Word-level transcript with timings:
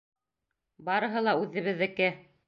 Барыһы 0.87 1.23
ла 1.27 1.35
үҙебеҙҙеке! 1.41 2.09